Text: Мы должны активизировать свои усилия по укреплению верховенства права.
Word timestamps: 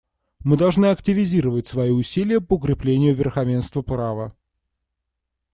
Мы 0.39 0.57
должны 0.57 0.87
активизировать 0.87 1.67
свои 1.67 1.91
усилия 1.91 2.41
по 2.41 2.55
укреплению 2.55 3.13
верховенства 3.13 3.83
права. 3.83 4.35